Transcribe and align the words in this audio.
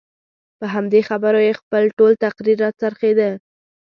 په 0.57 0.65
همدې 0.73 1.01
خبرو 1.09 1.39
یې 1.47 1.53
خپل 1.61 1.83
ټول 1.97 2.11
تقریر 2.25 2.57
راڅرخېده. 2.63 3.29